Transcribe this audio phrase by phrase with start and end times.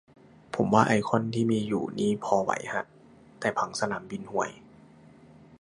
[0.55, 2.83] ผมว่าไอคอนที่มีอยู่นี่พอไหวฮะ
[3.39, 4.49] แต่ผังสนามบินห่วย